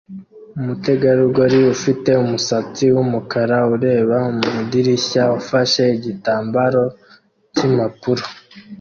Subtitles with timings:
[0.59, 6.83] Umutegarugori ufite umusatsi wumukara ureba mu idirishya ufashe igitambaro
[7.55, 8.23] cyimpapuro